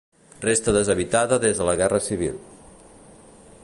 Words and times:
Resta 0.47 0.73
deshabitada 0.77 1.39
des 1.45 1.61
de 1.61 1.69
la 1.69 1.77
Guerra 1.83 2.03
Civil. 2.09 2.41